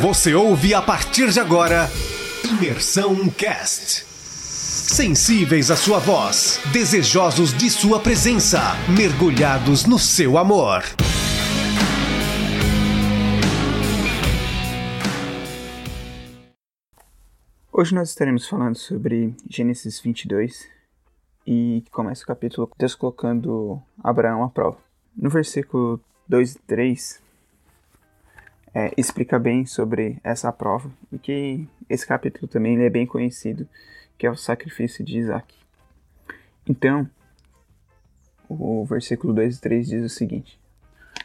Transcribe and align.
Você 0.00 0.34
ouve 0.34 0.74
a 0.74 0.82
partir 0.82 1.30
de 1.30 1.40
agora 1.40 1.88
Imersão 2.44 3.30
Cast. 3.30 4.04
Sensíveis 4.04 5.70
à 5.70 5.76
sua 5.76 5.98
voz, 5.98 6.60
desejosos 6.70 7.56
de 7.56 7.70
sua 7.70 7.98
presença, 7.98 8.60
mergulhados 8.94 9.86
no 9.86 9.98
seu 9.98 10.36
amor. 10.36 10.82
Hoje 17.72 17.94
nós 17.94 18.10
estaremos 18.10 18.46
falando 18.46 18.76
sobre 18.76 19.34
Gênesis 19.48 19.98
22 19.98 20.68
e 21.46 21.82
começa 21.90 22.22
o 22.22 22.26
capítulo 22.26 22.70
Deus 22.78 22.94
colocando 22.94 23.80
Abraão 24.04 24.44
à 24.44 24.50
prova. 24.50 24.76
No 25.16 25.30
versículo 25.30 25.98
2 26.28 26.56
e 26.56 26.58
3 26.58 27.25
é, 28.76 28.92
explica 28.94 29.38
bem 29.38 29.64
sobre 29.64 30.18
essa 30.22 30.52
prova 30.52 30.90
e 31.10 31.18
que 31.18 31.66
esse 31.88 32.06
capítulo 32.06 32.46
também 32.46 32.78
é 32.78 32.90
bem 32.90 33.06
conhecido, 33.06 33.66
que 34.18 34.26
é 34.26 34.30
o 34.30 34.36
sacrifício 34.36 35.02
de 35.02 35.16
Isaac. 35.16 35.54
Então, 36.68 37.08
o 38.46 38.84
versículo 38.84 39.32
2 39.32 39.56
e 39.56 39.60
3 39.62 39.86
diz 39.88 40.04
o 40.04 40.14
seguinte: 40.14 40.60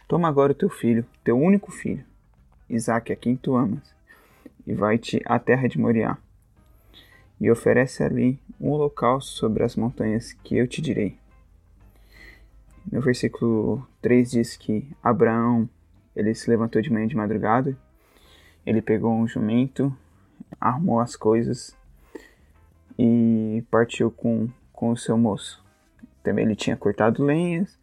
Toma 0.08 0.30
agora 0.30 0.54
o 0.54 0.56
teu 0.56 0.70
filho, 0.70 1.06
teu 1.26 1.38
único 1.38 1.74
filho, 1.74 2.06
Isaac, 2.70 3.12
a 3.12 3.18
quem 3.18 3.36
tu 3.36 3.58
amas, 3.58 3.94
e 4.66 4.74
vai-te 4.74 5.22
à 5.26 5.38
terra 5.38 5.68
de 5.68 5.78
Moriá 5.78 6.18
e 7.38 7.52
oferece 7.52 8.02
ali 8.02 8.40
um 8.62 8.70
holocausto 8.70 9.30
sobre 9.32 9.64
as 9.64 9.76
montanhas 9.76 10.32
que 10.32 10.56
eu 10.56 10.66
te 10.70 10.82
direi. 10.82 11.18
No 12.90 13.02
versículo 13.02 13.86
3 14.02 14.32
diz 14.32 14.56
que 14.56 14.88
Abraão 15.04 15.68
ele 16.16 16.34
se 16.34 16.50
levantou 16.50 16.82
de 16.82 16.92
manhã 16.92 17.08
de 17.08 17.16
madrugada, 17.16 17.76
ele 18.66 18.82
pegou 18.82 19.14
um 19.14 19.28
jumento, 19.28 19.96
arrumou 20.60 21.00
as 21.00 21.16
coisas 21.16 21.76
e 22.98 23.64
partiu 23.72 24.12
com, 24.12 24.50
com 24.72 24.92
o 24.92 24.98
seu 24.98 25.18
moço. 25.18 25.64
Também 26.24 26.46
ele 26.46 26.56
tinha 26.56 26.78
cortado 26.78 27.24
lenhas 27.24 27.78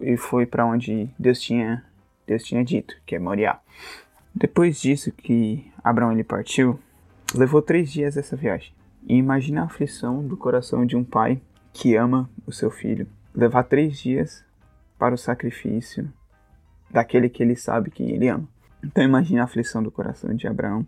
e 0.00 0.16
foi 0.16 0.46
para 0.46 0.66
onde 0.66 1.10
Deus 1.18 1.40
tinha 1.40 1.84
Deus 2.26 2.44
tinha 2.44 2.64
dito, 2.64 2.94
que 3.04 3.16
é 3.16 3.18
Moriá. 3.18 3.58
Depois 4.32 4.80
disso 4.80 5.10
que 5.10 5.68
Abraão 5.82 6.12
ele 6.12 6.22
partiu, 6.22 6.78
Levou 7.32 7.62
três 7.62 7.92
dias 7.92 8.16
essa 8.16 8.34
viagem. 8.34 8.72
E 9.06 9.14
imagina 9.14 9.62
a 9.62 9.64
aflição 9.64 10.26
do 10.26 10.36
coração 10.36 10.84
de 10.84 10.96
um 10.96 11.04
pai 11.04 11.40
que 11.72 11.94
ama 11.94 12.28
o 12.44 12.52
seu 12.52 12.70
filho. 12.70 13.06
Levar 13.32 13.62
três 13.62 14.00
dias 14.00 14.44
para 14.98 15.14
o 15.14 15.18
sacrifício 15.18 16.12
daquele 16.90 17.28
que 17.28 17.42
ele 17.42 17.56
sabe 17.56 17.90
que 17.90 18.02
ele 18.02 18.28
ama. 18.28 18.48
Então 18.82 19.04
imagina 19.04 19.42
a 19.42 19.44
aflição 19.44 19.82
do 19.82 19.90
coração 19.90 20.34
de 20.34 20.46
Abraão. 20.46 20.86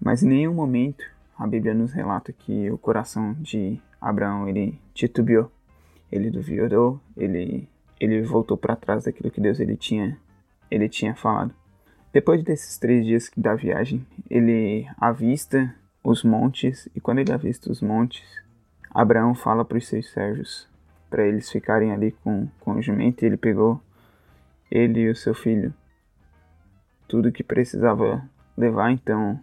Mas 0.00 0.22
em 0.22 0.28
nenhum 0.28 0.54
momento 0.54 1.04
a 1.38 1.46
Bíblia 1.46 1.74
nos 1.74 1.92
relata 1.92 2.32
que 2.32 2.70
o 2.70 2.78
coração 2.78 3.34
de 3.34 3.80
Abraão 4.00 4.48
ele 4.48 4.78
titubeou, 4.94 5.50
ele 6.10 6.30
duvidou, 6.30 7.00
ele 7.16 7.68
ele 7.98 8.22
voltou 8.22 8.56
para 8.58 8.76
trás 8.76 9.04
daquilo 9.04 9.30
que 9.30 9.40
Deus 9.40 9.58
ele 9.58 9.76
tinha 9.76 10.18
ele 10.70 10.88
tinha 10.88 11.14
falado. 11.14 11.54
Depois 12.12 12.42
desses 12.42 12.78
três 12.78 13.04
dias 13.04 13.30
da 13.36 13.54
viagem, 13.54 14.06
ele 14.28 14.88
avista 14.98 15.74
os 16.02 16.24
montes, 16.24 16.88
e 16.94 17.00
quando 17.00 17.18
ele 17.18 17.32
avista 17.32 17.70
os 17.70 17.82
montes, 17.82 18.24
Abraão 18.90 19.34
fala 19.34 19.64
para 19.64 19.76
os 19.76 19.86
seus 19.86 20.10
servos, 20.10 20.66
para 21.10 21.26
eles 21.26 21.50
ficarem 21.50 21.92
ali 21.92 22.12
com, 22.12 22.48
com 22.60 22.72
o 22.72 22.82
jumento, 22.82 23.22
e 23.22 23.26
ele 23.26 23.36
pegou 23.36 23.80
ele 24.70 25.00
e 25.00 25.10
o 25.10 25.16
seu 25.16 25.34
filho, 25.34 25.72
tudo 27.08 27.32
que 27.32 27.42
precisava 27.42 28.28
levar, 28.56 28.90
então 28.90 29.40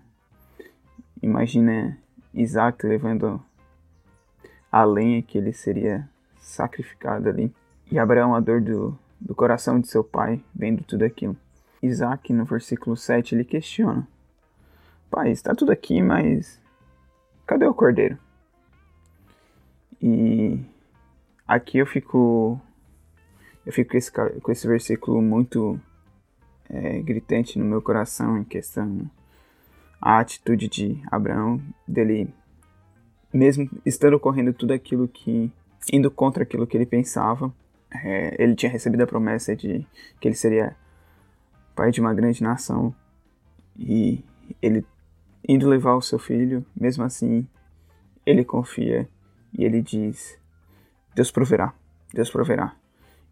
imagina 1.21 1.97
Isaac 2.33 2.85
levando 2.85 3.43
a 4.71 4.83
lenha 4.83 5.21
que 5.21 5.37
ele 5.37 5.53
seria 5.53 6.09
sacrificado 6.37 7.29
ali, 7.29 7.53
e 7.91 7.99
Abraão, 7.99 8.33
a 8.33 8.39
dor 8.39 8.59
do, 8.59 8.97
do 9.19 9.35
coração 9.35 9.79
de 9.79 9.87
seu 9.87 10.03
pai, 10.03 10.43
vendo 10.53 10.83
tudo 10.83 11.05
aquilo. 11.05 11.37
Isaac, 11.81 12.31
no 12.33 12.45
versículo 12.45 12.97
7, 12.97 13.35
ele 13.35 13.43
questiona: 13.43 14.07
Pai, 15.11 15.31
está 15.31 15.53
tudo 15.53 15.71
aqui, 15.71 16.01
mas 16.01 16.59
cadê 17.45 17.65
o 17.65 17.73
cordeiro? 17.73 18.17
E 20.01 20.59
aqui 21.47 21.77
eu 21.77 21.85
fico. 21.85 22.59
Eu 23.65 23.71
fico 23.71 23.91
com 23.91 23.97
esse, 23.97 24.11
com 24.11 24.51
esse 24.51 24.67
versículo 24.67 25.21
muito 25.21 25.79
é, 26.69 26.99
gritante 27.01 27.57
no 27.57 27.65
meu 27.65 27.81
coração 27.81 28.37
em 28.37 28.43
questão 28.43 29.09
a 30.01 30.19
atitude 30.19 30.67
de 30.67 31.01
Abraão, 31.09 31.61
dele, 31.87 32.27
mesmo 33.33 33.69
estando 33.85 34.15
ocorrendo 34.15 34.53
tudo 34.53 34.73
aquilo 34.73 35.07
que. 35.07 35.49
indo 35.91 36.11
contra 36.11 36.43
aquilo 36.43 36.67
que 36.67 36.75
ele 36.75 36.85
pensava, 36.85 37.53
é, 37.89 38.35
ele 38.37 38.53
tinha 38.53 38.71
recebido 38.71 39.01
a 39.01 39.07
promessa 39.07 39.55
de 39.55 39.87
que 40.19 40.27
ele 40.27 40.35
seria 40.35 40.75
pai 41.73 41.89
de 41.89 42.01
uma 42.01 42.13
grande 42.13 42.43
nação, 42.43 42.93
e 43.77 44.21
ele 44.61 44.85
indo 45.47 45.69
levar 45.69 45.95
o 45.95 46.01
seu 46.01 46.19
filho, 46.19 46.65
mesmo 46.75 47.03
assim, 47.03 47.47
ele 48.25 48.43
confia 48.43 49.07
e 49.57 49.63
ele 49.63 49.81
diz: 49.81 50.37
Deus 51.15 51.31
proverá, 51.31 51.73
Deus 52.13 52.29
proverá. 52.29 52.75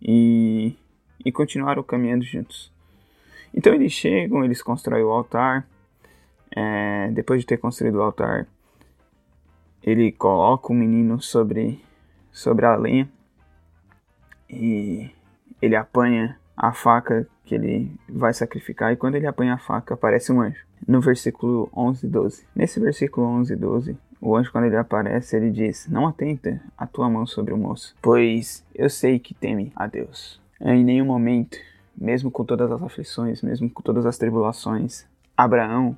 E, 0.02 0.76
e 1.24 1.32
continuaram 1.32 1.84
caminhando 1.84 2.24
juntos. 2.24 2.72
Então 3.54 3.74
eles 3.74 3.92
chegam, 3.92 4.44
eles 4.44 4.62
constroem 4.62 5.04
o 5.04 5.12
altar. 5.12 5.68
É, 6.56 7.10
depois 7.12 7.42
de 7.42 7.48
ter 7.48 7.58
construído 7.58 7.96
o 7.96 8.02
altar, 8.02 8.48
ele 9.82 10.12
coloca 10.12 10.72
o 10.72 10.76
menino 10.76 11.22
sobre, 11.22 11.82
sobre 12.32 12.66
a 12.66 12.76
lenha 12.76 13.10
e 14.50 15.10
ele 15.62 15.76
apanha 15.76 16.38
a 16.58 16.74
faca 16.74 17.28
que 17.46 17.56
ele 17.56 17.92
vai 18.08 18.34
sacrificar, 18.34 18.92
e 18.92 18.96
quando 18.96 19.16
ele 19.16 19.28
apanha 19.28 19.56
a 19.56 19.58
faca, 19.58 19.94
aparece 19.94 20.32
um 20.32 20.42
anjo. 20.42 20.66
No 20.88 21.02
versículo 21.02 21.70
11 21.76 22.06
e 22.06 22.10
12. 22.10 22.48
Nesse 22.56 22.80
versículo 22.80 23.28
11 23.28 23.54
e 23.54 23.56
12, 23.56 23.98
o 24.22 24.36
anjo, 24.36 24.52
quando 24.52 24.66
ele 24.66 24.78
aparece, 24.78 25.36
ele 25.36 25.50
diz: 25.50 25.88
Não 25.90 26.08
atenta 26.08 26.62
a 26.78 26.86
tua 26.86 27.10
mão 27.10 27.26
sobre 27.26 27.54
o 27.54 27.58
moço, 27.58 27.96
pois 28.02 28.64
eu 28.76 28.90
sei 28.90 29.18
que 29.18 29.34
teme 29.34 29.74
a 29.76 29.88
Deus. 29.88 30.40
Em 30.60 30.84
nenhum 30.84 31.06
momento, 31.06 31.58
mesmo 31.98 32.30
com 32.30 32.46
todas 32.46 32.72
as 32.72 32.84
aflições, 32.84 33.42
mesmo 33.42 33.68
com 33.70 33.82
todas 33.82 34.06
as 34.06 34.20
tribulações, 34.20 35.06
Abraão, 35.36 35.98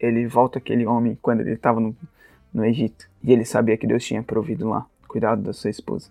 ele 0.00 0.26
volta 0.26 0.58
aquele 0.58 0.86
homem 0.86 1.18
quando 1.20 1.40
ele 1.40 1.52
estava 1.52 1.78
no, 1.78 1.94
no 2.54 2.64
Egito. 2.64 3.06
E 3.22 3.32
ele 3.32 3.44
sabia 3.44 3.76
que 3.76 3.86
Deus 3.86 4.02
tinha 4.02 4.22
provido 4.22 4.68
lá, 4.68 4.86
cuidado 5.06 5.42
da 5.42 5.52
sua 5.52 5.70
esposa. 5.70 6.10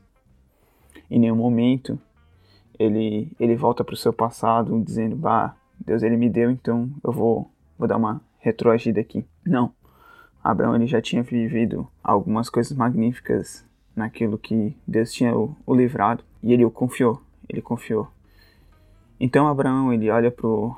Em 1.09 1.19
nenhum 1.19 1.35
momento 1.35 2.00
ele, 2.78 3.31
ele 3.40 3.56
volta 3.56 3.84
para 3.84 3.94
o 3.94 3.97
seu 3.97 4.13
passado 4.13 4.79
dizendo, 4.84 5.16
bah, 5.16 5.56
Deus 5.79 6.03
ele 6.03 6.18
me 6.18 6.29
deu, 6.29 6.52
então 6.52 6.90
eu 7.03 7.12
vou, 7.12 7.52
vou 7.78 7.88
dar 7.88 7.97
uma 7.97 8.22
retroagida 8.40 9.02
aqui. 9.02 9.25
Não. 9.46 9.73
Abraão 10.44 10.75
ele 10.75 10.88
já 10.88 11.02
tinha 11.02 11.24
vivido 11.24 11.88
algumas 12.03 12.50
coisas 12.50 12.75
magníficas 12.75 13.66
naquilo 13.96 14.38
que 14.38 14.75
Deus 14.88 15.12
tinha 15.12 15.35
o, 15.35 15.56
o 15.66 15.75
livrado 15.75 16.24
e 16.41 16.53
ele 16.53 16.66
o 16.66 16.72
confiou, 16.72 17.22
ele 17.47 17.62
confiou. 17.62 18.07
Então 19.19 19.47
Abraão 19.47 19.94
ele 19.94 20.09
olha 20.09 20.31
pro 20.31 20.75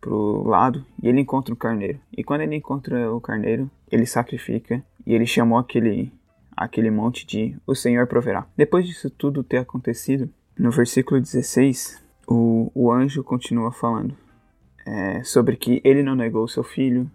pro 0.00 0.42
lado 0.42 0.84
e 1.00 1.08
ele 1.08 1.20
encontra 1.20 1.54
o 1.54 1.56
carneiro. 1.56 2.00
E 2.16 2.24
quando 2.24 2.40
ele 2.40 2.56
encontra 2.56 3.14
o 3.14 3.20
carneiro, 3.20 3.70
ele 3.88 4.04
sacrifica 4.04 4.84
e 5.06 5.14
ele 5.14 5.24
chamou 5.24 5.58
aquele 5.58 6.12
aquele 6.56 6.90
monte 6.90 7.24
de 7.24 7.56
o 7.66 7.74
Senhor 7.74 8.06
proverá. 8.06 8.46
Depois 8.56 8.86
disso 8.86 9.08
tudo 9.08 9.44
ter 9.44 9.58
acontecido, 9.58 10.28
no 10.58 10.70
versículo 10.70 11.20
16, 11.20 12.02
o, 12.26 12.70
o 12.74 12.92
anjo 12.92 13.22
continua 13.22 13.72
falando 13.72 14.14
é, 14.84 15.22
sobre 15.22 15.56
que 15.56 15.80
ele 15.84 16.02
não 16.02 16.14
negou 16.14 16.46
seu 16.48 16.64
filho 16.64 17.10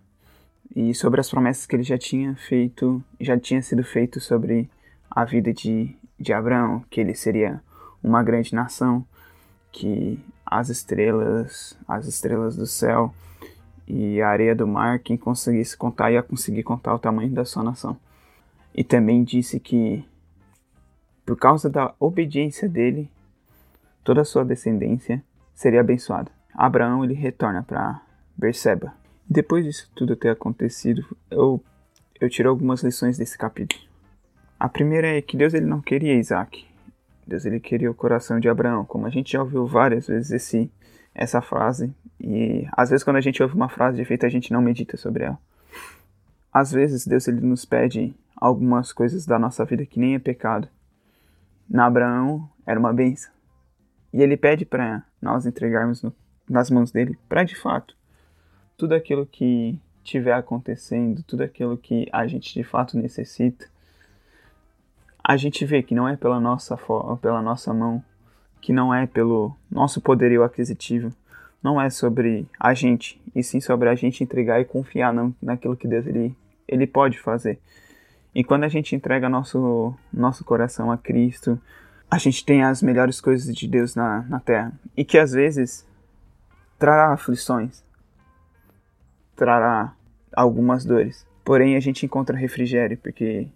e 0.76 0.94
sobre 0.94 1.20
as 1.20 1.30
promessas 1.30 1.66
que 1.66 1.76
ele 1.76 1.84
já 1.84 1.98
tinha 1.98 2.36
feito, 2.36 3.04
já 3.20 3.38
tinha 3.40 3.62
sido 3.62 3.84
feito 3.84 4.20
sobre 4.20 4.70
a 5.10 5.26
vida 5.26 5.54
de, 5.54 5.96
de 6.20 6.34
Abraão, 6.34 6.84
que 6.90 7.02
ele 7.02 7.16
seria 7.16 7.62
uma 8.04 8.22
grande 8.24 8.54
nação, 8.54 9.06
que 9.72 10.20
as 10.46 10.70
estrelas, 10.70 11.78
as 11.88 12.08
estrelas 12.08 12.56
do 12.56 12.66
céu 12.66 13.14
e 13.88 14.22
a 14.22 14.30
areia 14.30 14.56
do 14.56 14.68
mar, 14.68 15.00
quem 15.00 15.18
conseguisse 15.18 15.76
contar 15.76 16.12
ia 16.12 16.22
conseguir 16.22 16.64
contar 16.64 16.94
o 16.94 17.00
tamanho 17.00 17.32
da 17.32 17.46
sua 17.46 17.64
nação. 17.64 17.98
E 18.76 18.84
também 18.84 19.24
disse 19.24 19.60
que 19.60 20.06
por 21.28 21.36
causa 21.36 21.70
da 21.70 21.94
obediência 22.00 22.70
dele, 22.70 23.12
toda 24.02 24.22
a 24.22 24.26
sua 24.26 24.46
descendência 24.46 25.22
seria 25.54 25.82
abençoada. 25.82 26.32
Abraão 26.54 27.04
ele 27.04 27.14
retorna 27.14 27.62
para 27.62 28.02
Berseba. 28.38 28.94
Depois 29.30 29.66
disso 29.66 29.92
tudo 29.94 30.16
ter 30.16 30.30
acontecido, 30.30 31.06
eu, 31.30 31.62
eu 32.20 32.30
tiro 32.30 32.50
algumas 32.50 32.82
lições 32.82 33.18
desse 33.18 33.38
capítulo. 33.38 33.82
A 34.58 34.70
primeira 34.70 35.08
é 35.08 35.22
que 35.22 35.36
Deus 35.36 35.54
ele 35.54 35.66
não 35.66 35.82
queria 35.82 36.16
Isaac. 36.16 36.66
Deus 37.26 37.46
ele 37.46 37.60
queria 37.60 37.92
o 37.92 37.94
coração 37.94 38.40
de 38.40 38.48
Abraão. 38.48 38.86
Como 38.86 39.06
a 39.06 39.10
gente 39.10 39.34
já 39.34 39.42
ouviu 39.42 39.68
várias 39.68 40.08
vezes 40.08 40.32
esse, 40.32 40.72
essa 41.14 41.42
frase, 41.42 41.94
e 42.22 42.66
às 42.72 42.90
vezes 42.90 43.04
quando 43.04 43.18
a 43.18 43.22
gente 43.22 43.44
ouve 43.44 43.54
uma 43.54 43.68
frase 43.68 43.98
de 43.98 44.02
efeito, 44.02 44.26
a 44.26 44.30
gente 44.30 44.54
não 44.54 44.62
medita 44.62 44.96
sobre 44.96 45.26
ela. 45.26 45.38
Às 46.54 46.72
vezes 46.72 47.06
Deus 47.06 47.28
ele 47.28 47.42
nos 47.42 47.66
pede 47.66 48.16
algumas 48.34 48.94
coisas 48.94 49.26
da 49.26 49.38
nossa 49.38 49.66
vida 49.66 49.86
que 49.86 50.00
nem 50.00 50.16
é 50.16 50.20
pecado. 50.20 50.70
Na 51.70 51.86
Abraão 51.86 52.50
era 52.66 52.80
uma 52.80 52.94
benção. 52.94 53.32
E 54.14 54.22
ele 54.22 54.38
pede 54.38 54.64
para 54.64 55.04
nós 55.22 55.46
entregarmos 55.46 56.02
no, 56.02 56.16
nas 56.50 56.72
mãos 56.72 56.92
dele, 56.92 57.18
para 57.28 57.44
de 57.44 57.56
fato, 57.56 57.97
tudo 58.78 58.94
aquilo 58.94 59.26
que 59.26 59.78
estiver 60.04 60.34
acontecendo, 60.34 61.24
tudo 61.24 61.44
aquilo 61.44 61.78
que 61.78 62.08
a 62.14 62.28
gente 62.28 62.54
de 62.54 62.64
fato 62.64 62.98
necessita, 62.98 63.68
a 65.22 65.36
gente 65.36 65.66
vê 65.66 65.84
que 65.84 65.96
não 65.96 66.08
é 66.08 66.16
pela 66.16 66.40
nossa, 66.40 66.78
pela 67.22 67.42
nossa 67.42 67.74
mão, 67.74 68.02
que 68.62 68.72
não 68.72 68.94
é 68.94 69.06
pelo 69.06 69.54
nosso 69.70 70.00
poderio 70.00 70.44
aquisitivo, 70.44 71.12
não 71.62 71.82
é 71.82 71.90
sobre 71.90 72.48
a 72.58 72.74
gente, 72.74 73.20
e 73.36 73.44
sim 73.44 73.60
sobre 73.60 73.90
a 73.90 73.96
gente 73.96 74.24
entregar 74.24 74.62
e 74.62 74.66
confiar 74.66 75.14
naquilo 75.42 75.76
que 75.76 75.88
Deus 75.88 76.06
ele, 76.08 76.34
ele 76.68 76.88
pode 76.88 77.20
fazer. 77.20 77.60
E 78.34 78.44
quando 78.44 78.64
a 78.64 78.70
gente 78.70 78.96
entrega 78.96 79.28
nosso, 79.28 79.94
nosso 80.14 80.46
coração 80.46 80.92
a 80.92 80.98
Cristo, 80.98 81.60
a 82.10 82.18
gente 82.18 82.46
tem 82.46 82.64
as 82.64 82.82
melhores 82.82 83.20
coisas 83.20 83.54
de 83.54 83.68
Deus 83.68 83.96
na, 83.96 84.22
na 84.30 84.40
terra. 84.40 84.72
E 84.96 85.04
que 85.04 85.18
às 85.18 85.32
vezes 85.32 85.86
trará 86.78 87.12
aflições, 87.12 87.84
trará 89.38 89.94
algumas 90.36 90.84
dores. 90.84 91.26
Porém, 91.46 91.78
a 91.78 91.80
gente 91.80 92.06
encontra 92.06 92.36
refrigério, 92.36 92.98
porque 92.98 93.48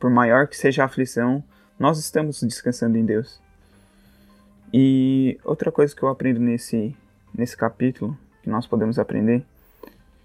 por 0.00 0.10
maior 0.10 0.48
que 0.48 0.56
seja 0.56 0.82
a 0.82 0.86
aflição, 0.86 1.44
nós 1.78 1.98
estamos 1.98 2.42
descansando 2.42 2.98
em 2.98 3.04
Deus. 3.04 3.40
E 4.72 5.38
outra 5.44 5.70
coisa 5.70 5.94
que 5.94 6.02
eu 6.02 6.08
aprendo 6.08 6.40
nesse, 6.40 6.96
nesse 7.32 7.56
capítulo, 7.56 8.18
que 8.42 8.50
nós 8.50 8.66
podemos 8.66 8.98
aprender, 8.98 9.44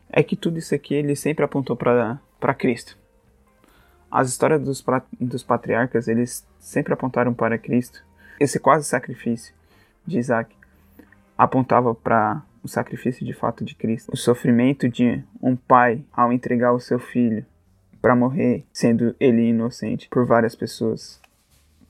é 0.09 0.23
que 0.23 0.35
tudo 0.35 0.57
isso 0.57 0.73
aqui 0.73 0.95
ele 0.95 1.15
sempre 1.15 1.45
apontou 1.45 1.75
para 1.75 2.53
Cristo. 2.57 2.97
As 4.09 4.29
histórias 4.29 4.61
dos, 4.61 4.83
dos 5.19 5.43
patriarcas, 5.43 6.07
eles 6.07 6.45
sempre 6.59 6.93
apontaram 6.93 7.33
para 7.33 7.57
Cristo. 7.57 8.03
Esse 8.39 8.59
quase 8.59 8.85
sacrifício 8.85 9.53
de 10.05 10.17
Isaac 10.17 10.53
apontava 11.37 11.93
para 11.95 12.41
o 12.63 12.67
sacrifício 12.67 13.25
de 13.25 13.33
fato 13.33 13.65
de 13.65 13.75
Cristo. 13.75 14.11
O 14.13 14.17
sofrimento 14.17 14.87
de 14.87 15.23
um 15.41 15.55
pai 15.55 16.03
ao 16.11 16.31
entregar 16.31 16.73
o 16.73 16.79
seu 16.79 16.99
filho 16.99 17.45
para 18.01 18.15
morrer, 18.15 18.65
sendo 18.73 19.15
ele 19.19 19.49
inocente 19.49 20.07
por 20.09 20.25
várias 20.25 20.55
pessoas, 20.55 21.21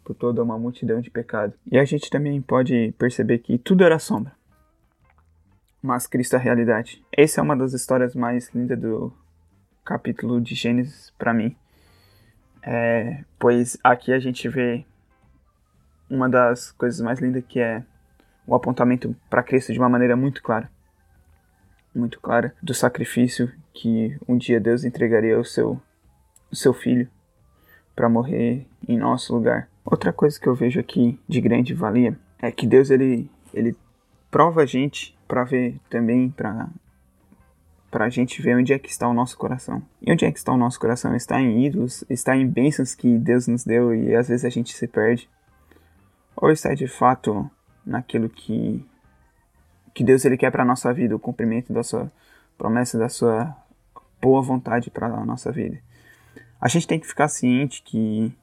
por 0.04 0.14
toda 0.14 0.44
uma 0.44 0.58
multidão 0.58 1.00
de 1.00 1.10
pecado. 1.10 1.54
E 1.72 1.78
a 1.78 1.86
gente 1.86 2.10
também 2.10 2.42
pode 2.42 2.94
perceber 2.98 3.40
que 3.40 3.58
tudo 3.58 3.84
era 3.84 3.98
sombra, 4.00 4.34
mas 5.82 6.08
Cristo 6.08 6.36
é 6.36 6.38
a 6.38 6.42
realidade. 6.42 7.04
Essa 7.12 7.40
é 7.40 7.44
uma 7.44 7.56
das 7.56 7.74
histórias 7.74 8.14
mais 8.14 8.50
lindas 8.54 8.80
do 8.80 9.14
capítulo 9.84 10.40
de 10.42 10.54
Gênesis 10.54 11.12
para 11.18 11.34
mim. 11.34 11.56
É, 12.62 13.24
pois 13.40 13.78
aqui 13.84 14.14
a 14.14 14.20
gente 14.20 14.48
vê 14.48 14.86
uma 16.10 16.30
das 16.30 16.72
coisas 16.72 17.00
mais 17.02 17.20
lindas 17.20 17.44
que 17.48 17.60
é 17.60 17.84
o 18.51 18.56
apontamento 18.56 19.15
para 19.30 19.42
Cristo 19.42 19.71
de 19.71 19.80
uma 19.80 19.88
maneira 19.88 20.13
muito 20.18 20.44
clara. 20.44 20.69
Muito 21.95 22.19
clara 22.19 22.53
do 22.62 22.74
sacrifício 22.74 23.50
que 23.74 24.18
um 24.27 24.38
dia 24.38 24.59
Deus 24.59 24.83
entregaria 24.83 25.38
ao 25.38 25.45
seu, 25.45 25.81
ao 26.50 26.56
seu 26.56 26.74
filho 26.74 27.09
para 27.95 28.09
morrer 28.09 28.68
em 28.86 28.98
nosso 28.98 29.33
lugar. 29.33 29.69
Outra 29.86 30.12
coisa 30.12 30.38
que 30.38 30.48
eu 30.48 30.53
vejo 30.53 30.81
aqui 30.81 31.18
de 31.30 31.39
grande 31.39 31.74
valia 31.74 32.19
é 32.42 32.51
que 32.51 32.68
Deus 32.68 32.89
ele, 32.89 33.31
ele 33.53 33.74
prova 34.30 34.63
a 34.63 34.65
gente 34.65 35.18
para 35.30 35.45
ver 35.45 35.80
também 35.89 36.30
para 36.30 36.68
para 37.89 38.06
a 38.06 38.09
gente 38.09 38.42
ver 38.42 38.56
onde 38.56 38.71
é 38.71 38.80
que 38.80 38.89
está 38.89 39.06
o 39.07 39.13
nosso 39.13 39.38
coração. 39.38 39.81
E 40.01 40.12
onde 40.12 40.24
é 40.25 40.31
que 40.31 40.38
está 40.38 40.53
o 40.53 40.57
nosso 40.57 40.80
coração? 40.80 41.13
Está 41.13 41.42
em 41.42 41.65
ídolos, 41.65 42.06
está 42.09 42.36
em 42.38 42.48
bênçãos 42.48 42.95
que 42.95 43.18
Deus 43.18 43.48
nos 43.48 43.65
deu 43.65 43.94
e 43.94 44.15
às 44.15 44.30
vezes 44.30 44.45
a 44.45 44.50
gente 44.50 44.74
se 44.74 44.88
perde. 44.88 45.30
Ou 46.36 46.51
está 46.51 46.74
de 46.74 46.88
fato 46.88 47.51
naquilo 47.92 48.30
que 48.30 48.86
que 49.94 50.04
Deus 50.04 50.24
ele 50.24 50.38
quer 50.38 50.52
para 50.52 50.64
nossa 50.64 50.94
vida, 50.94 51.16
o 51.16 51.20
cumprimento 51.20 51.74
da 51.74 51.84
sua 51.84 52.10
promessa, 52.58 52.98
da 52.98 53.10
sua 53.10 53.54
boa 54.22 54.42
vontade 54.42 54.90
para 54.90 55.08
a 55.08 55.26
nossa 55.26 55.52
vida. 55.52 55.80
A 56.62 56.70
gente 56.70 56.88
tem 56.88 57.00
que 57.00 57.08
ficar 57.08 57.28
ciente 57.28 57.82
que 57.84 58.34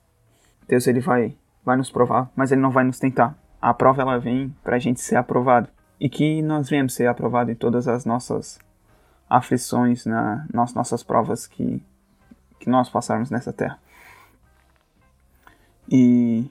Deus 0.68 0.86
ele 0.86 1.00
vai 1.00 1.34
vai 1.64 1.76
nos 1.76 1.90
provar, 1.90 2.30
mas 2.34 2.52
ele 2.52 2.60
não 2.60 2.70
vai 2.70 2.84
nos 2.84 2.98
tentar. 2.98 3.36
A 3.60 3.74
prova 3.74 4.02
ela 4.02 4.18
vem 4.18 4.54
para 4.62 4.76
a 4.76 4.78
gente 4.78 5.00
ser 5.00 5.16
aprovado 5.16 5.68
e 6.00 6.08
que 6.08 6.40
nós 6.42 6.68
venhamos 6.68 6.94
ser 6.94 7.06
aprovados 7.06 7.52
em 7.52 7.56
todas 7.56 7.88
as 7.88 8.04
nossas 8.04 8.58
aflições, 9.28 10.06
na, 10.06 10.46
nas 10.52 10.72
nossas 10.72 11.02
provas 11.02 11.46
que, 11.46 11.82
que 12.58 12.70
nós 12.70 12.88
passarmos 12.88 13.30
nessa 13.30 13.52
terra. 13.52 13.78
E 15.90 16.50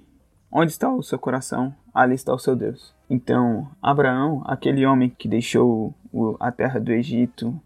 onde 0.52 0.72
está 0.72 0.90
o 0.90 1.04
seu 1.04 1.20
coração, 1.20 1.76
ali 1.94 2.16
está 2.16 2.34
o 2.34 2.40
seu 2.40 2.56
Deus. 2.56 2.94
Então, 3.10 3.70
Abraão, 3.82 4.42
aquele 4.46 4.86
homem 4.86 5.10
que 5.10 5.28
deixou 5.28 5.94
o, 6.12 6.36
a 6.40 6.52
terra 6.52 6.80
do 6.80 6.92
Egito, 6.92 7.60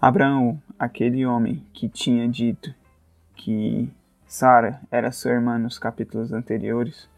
Abraão, 0.00 0.60
aquele 0.78 1.24
homem 1.26 1.64
que 1.72 1.88
tinha 1.88 2.28
dito 2.28 2.74
que 3.34 3.90
Sara 4.26 4.80
era 4.90 5.12
sua 5.12 5.32
irmã 5.32 5.58
nos 5.58 5.78
capítulos 5.78 6.32
anteriores, 6.32 7.08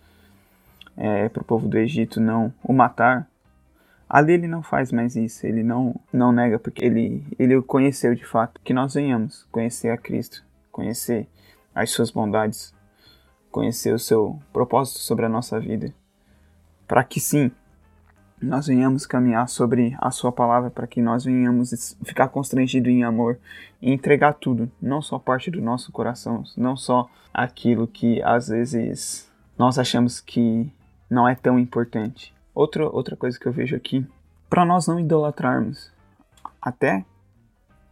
é, 0.97 1.29
para 1.29 1.43
o 1.43 1.45
povo 1.45 1.69
do 1.69 1.79
Egito 1.79 2.21
não 2.21 2.53
o 2.63 2.73
matar, 2.73 3.29
Ali 4.09 4.33
ele 4.33 4.49
não 4.49 4.63
faz 4.63 4.91
mais 4.91 5.17
isso, 5.17 5.47
ele 5.47 5.63
não, 5.63 5.95
não 6.11 6.33
nega, 6.33 6.59
porque 6.59 6.83
ele, 6.83 7.27
ele 7.39 7.61
conheceu 7.61 8.15
de 8.15 8.25
fato. 8.25 8.59
Que 8.65 8.73
nós 8.73 8.95
venhamos 8.95 9.47
conhecer 9.53 9.91
a 9.91 9.99
Cristo, 9.99 10.43
conhecer 10.73 11.29
as 11.75 11.91
suas 11.91 12.11
bondades, 12.11 12.75
conhecer 13.51 13.95
o 13.95 13.99
seu 13.99 14.39
propósito 14.53 14.99
sobre 15.01 15.27
a 15.27 15.29
nossa 15.29 15.59
vida. 15.59 15.93
Para 16.87 17.05
que 17.05 17.21
sim, 17.21 17.51
nós 18.41 18.67
venhamos 18.67 19.07
caminhar 19.07 19.49
sobre 19.49 19.97
a 19.99 20.11
sua 20.11 20.31
palavra, 20.33 20.71
para 20.71 20.87
que 20.87 21.03
nós 21.03 21.25
venhamos 21.25 21.97
ficar 22.05 22.29
constrangido 22.29 22.89
em 22.89 23.05
amor 23.05 23.39
e 23.83 23.93
entregar 23.93 24.35
tudo, 24.35 24.71
não 24.81 25.03
só 25.03 25.19
parte 25.19 25.51
do 25.51 25.61
nosso 25.61 25.91
coração, 25.93 26.45
não 26.57 26.77
só 26.77 27.09
aquilo 27.35 27.87
que 27.87 28.23
às 28.23 28.49
vezes 28.49 29.31
nós 29.59 29.79
achamos 29.79 30.21
que 30.21 30.73
não 31.11 31.29
é 31.29 31.35
tão 31.35 31.59
importante, 31.59 32.33
Outra, 32.59 32.89
outra 32.89 33.15
coisa 33.15 33.39
que 33.39 33.47
eu 33.47 33.53
vejo 33.53 33.77
aqui, 33.77 34.05
para 34.51 34.65
nós 34.65 34.89
não 34.89 34.99
idolatrarmos 34.99 35.93
até 36.61 37.05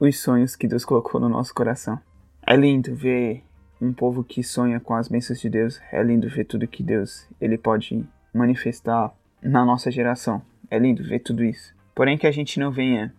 os 0.00 0.20
sonhos 0.20 0.56
que 0.56 0.66
Deus 0.66 0.84
colocou 0.84 1.20
no 1.20 1.28
nosso 1.28 1.54
coração. 1.54 2.00
É 2.44 2.56
lindo 2.56 2.92
ver 2.92 3.44
um 3.80 3.92
povo 3.92 4.24
que 4.24 4.42
sonha 4.42 4.80
com 4.80 4.94
as 4.94 5.08
bênçãos 5.08 5.40
de 5.40 5.48
Deus, 5.48 5.80
é 5.92 6.02
lindo 6.02 6.28
ver 6.28 6.44
tudo 6.44 6.66
que 6.66 6.82
Deus 6.82 7.26
ele 7.40 7.58
pode 7.58 8.04
manifestar 8.32 9.12
na 9.42 9.64
nossa 9.64 9.90
geração. 9.90 10.42
É 10.70 10.78
lindo 10.78 11.02
ver 11.02 11.20
tudo 11.20 11.44
isso. 11.44 11.74
Porém 11.94 12.18
que 12.18 12.26
a 12.26 12.32
gente 12.32 12.58
não 12.58 12.70
venha 12.70 13.12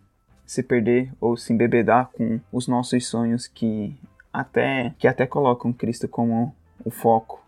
se 0.45 0.63
perder 0.63 1.11
ou 1.19 1.35
se 1.35 1.53
embebedar 1.53 2.09
com 2.13 2.39
os 2.51 2.67
nossos 2.67 3.07
sonhos 3.07 3.47
que 3.47 3.95
até 4.31 4.93
que 4.97 5.07
até 5.07 5.25
colocam 5.25 5.73
Cristo 5.73 6.07
como 6.07 6.55
o 6.85 6.89
foco, 6.89 7.43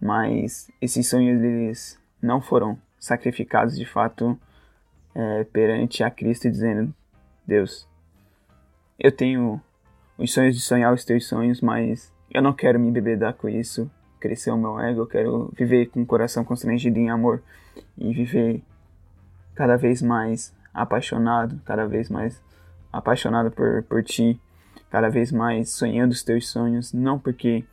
mas 0.00 0.70
esses 0.80 1.08
sonhos 1.08 1.42
eles 1.42 1.98
não 2.22 2.40
foram 2.40 2.78
sacrificados 2.98 3.76
de 3.76 3.86
fato 3.86 4.38
é, 5.14 5.44
perante 5.44 6.04
a 6.04 6.10
Cristo 6.10 6.48
dizendo: 6.50 6.94
Deus, 7.46 7.88
eu 8.98 9.10
tenho 9.10 9.60
os 10.18 10.32
sonhos 10.32 10.54
de 10.54 10.60
sonhar 10.60 10.92
os 10.92 11.04
teus 11.04 11.26
sonhos, 11.26 11.60
mas 11.60 12.12
eu 12.30 12.42
não 12.42 12.52
quero 12.52 12.78
me 12.78 12.88
embebedar 12.88 13.34
com 13.34 13.48
isso, 13.48 13.90
crescer 14.18 14.50
o 14.50 14.56
meu 14.56 14.78
ego, 14.78 15.00
eu 15.00 15.06
quero 15.06 15.52
viver 15.56 15.86
com 15.86 16.02
o 16.02 16.06
coração 16.06 16.44
constrangido 16.44 16.98
em 16.98 17.10
amor 17.10 17.42
e 17.96 18.12
viver 18.12 18.62
cada 19.54 19.76
vez 19.76 20.02
mais 20.02 20.54
apaixonado, 20.72 21.60
cada 21.64 21.86
vez 21.86 22.08
mais 22.08 22.40
apaixonado 22.92 23.50
por, 23.50 23.82
por 23.84 24.02
ti, 24.02 24.40
cada 24.90 25.08
vez 25.08 25.32
mais 25.32 25.70
sonhando 25.70 26.12
os 26.12 26.22
teus 26.22 26.48
sonhos, 26.48 26.92
não 26.92 27.18
porque 27.18 27.64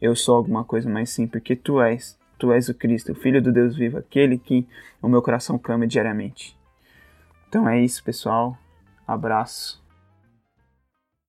eu 0.00 0.14
sou 0.16 0.36
alguma 0.36 0.64
coisa, 0.64 0.88
mas 0.88 1.10
sim 1.10 1.26
porque 1.26 1.54
tu 1.54 1.80
és 1.80 2.16
Tu 2.42 2.52
és 2.52 2.68
o 2.68 2.74
Cristo, 2.74 3.12
o 3.12 3.14
Filho 3.14 3.40
do 3.40 3.52
Deus 3.52 3.76
vivo, 3.76 3.98
aquele 3.98 4.36
que 4.36 4.66
o 5.00 5.06
meu 5.06 5.22
coração 5.22 5.56
clama 5.56 5.86
diariamente. 5.86 6.58
Então 7.48 7.68
é 7.68 7.80
isso, 7.80 8.02
pessoal. 8.02 8.58
Abraço. 9.06 9.81